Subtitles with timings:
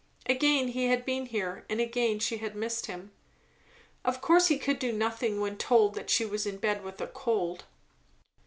[0.25, 3.11] Again he had been here, and again she had missed him.
[4.03, 7.07] Of course he could do nothing when told that she was in bed with a
[7.07, 7.65] cold.